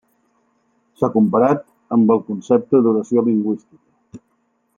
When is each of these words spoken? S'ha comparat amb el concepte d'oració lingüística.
S'ha 1.01 1.09
comparat 1.17 1.61
amb 1.97 2.15
el 2.15 2.23
concepte 2.31 2.83
d'oració 2.87 3.25
lingüística. 3.29 4.25